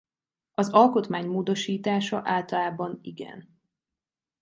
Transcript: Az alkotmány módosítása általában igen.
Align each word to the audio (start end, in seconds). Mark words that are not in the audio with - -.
Az 0.51 0.69
alkotmány 0.69 1.27
módosítása 1.27 2.21
általában 2.23 2.99
igen. 3.01 3.59